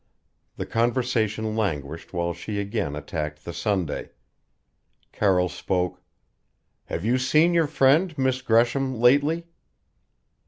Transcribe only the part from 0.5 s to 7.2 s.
The conversation languished while she again attacked the sundae. Carroll spoke: "Have you